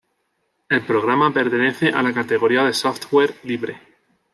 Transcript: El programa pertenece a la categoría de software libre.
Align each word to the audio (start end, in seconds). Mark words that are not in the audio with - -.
El 0.67 0.81
programa 0.83 1.31
pertenece 1.31 1.89
a 1.89 2.01
la 2.01 2.11
categoría 2.11 2.63
de 2.63 2.73
software 2.73 3.35
libre. 3.43 3.77